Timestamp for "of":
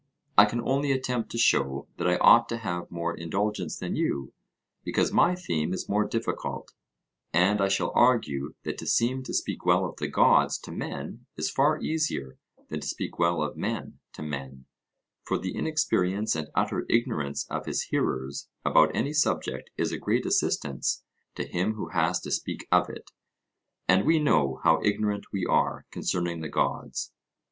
9.85-9.97, 13.43-13.55, 17.51-17.67, 22.71-22.89